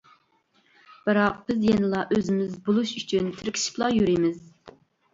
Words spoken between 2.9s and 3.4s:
ئۈچۈن